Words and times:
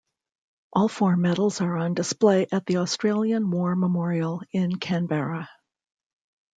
All 0.73 0.87
four 0.87 1.15
medals 1.15 1.61
are 1.61 1.77
on 1.77 1.93
display 1.93 2.47
at 2.51 2.65
the 2.65 2.77
Australian 2.77 3.51
War 3.51 3.75
Memorial 3.75 4.41
in 4.51 4.79
Canberra. 4.79 5.47